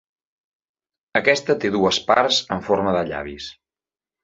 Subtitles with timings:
[1.19, 3.53] Aquesta té dues parts en forma de llavis.